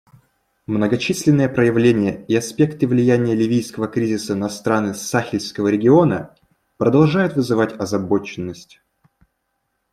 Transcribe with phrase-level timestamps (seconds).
[0.65, 6.35] Многочисленные проявления и аспекты влияния ливийского кризиса на страны Сахельского региона
[6.77, 8.81] продолжают вызывать озабоченность.